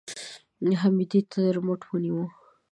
حميديې 0.81 1.21
تر 1.31 1.55
مټ 1.65 1.81
ونيو. 1.87 2.21